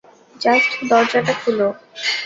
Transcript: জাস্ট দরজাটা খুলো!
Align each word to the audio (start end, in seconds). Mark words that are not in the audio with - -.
জাস্ট 0.35 0.71
দরজাটা 0.89 1.33
খুলো! 1.41 1.67